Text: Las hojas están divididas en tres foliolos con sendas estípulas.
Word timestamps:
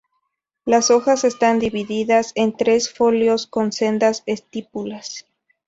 Las 0.65 0.89
hojas 0.89 1.23
están 1.25 1.59
divididas 1.59 2.31
en 2.33 2.57
tres 2.57 2.91
foliolos 2.91 3.45
con 3.45 3.71
sendas 3.71 4.23
estípulas. 4.25 5.27